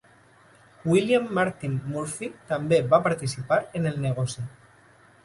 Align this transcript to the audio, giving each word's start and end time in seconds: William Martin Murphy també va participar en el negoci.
William 0.93 1.27
Martin 1.39 1.75
Murphy 1.91 2.29
també 2.53 2.79
va 2.95 3.01
participar 3.09 3.59
en 3.81 3.87
el 3.91 4.01
negoci. 4.07 4.47